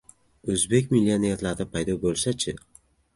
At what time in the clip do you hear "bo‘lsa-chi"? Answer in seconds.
2.07-2.55